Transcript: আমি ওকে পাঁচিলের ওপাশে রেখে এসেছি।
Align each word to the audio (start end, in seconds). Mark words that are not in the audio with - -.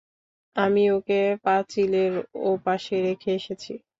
আমি 0.55 0.83
ওকে 0.91 1.19
পাঁচিলের 1.43 2.13
ওপাশে 2.51 2.95
রেখে 3.07 3.31
এসেছি। 3.39 3.73